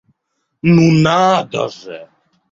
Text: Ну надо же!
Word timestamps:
Ну 0.75 0.85
надо 1.07 1.67
же! 1.75 1.99